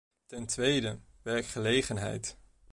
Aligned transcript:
Ten 0.25 0.45
tweede: 0.45 0.99
werkgelegenheid. 1.21 2.37